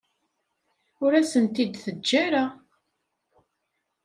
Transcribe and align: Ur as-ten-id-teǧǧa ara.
Ur 1.03 1.11
as-ten-id-teǧǧa 1.19 2.17
ara. 2.25 2.45